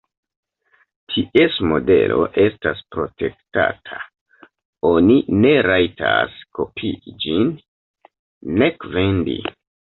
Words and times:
Ties 1.11 1.59
modelo 1.71 2.17
estas 2.45 2.81
protektata: 2.95 4.01
oni 4.93 5.21
ne 5.45 5.53
rajtas 5.69 6.43
kopii 6.61 7.17
ĝin, 7.27 7.55
nek 8.61 8.93
vendi. 8.99 9.41